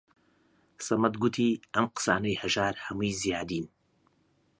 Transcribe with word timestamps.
سەمەد 0.85 1.15
گوتی: 1.21 1.49
ئەم 1.73 1.87
قسانەی 1.95 2.39
هەژار 2.41 2.75
هەمووی 2.85 3.17
زیادین 3.21 3.65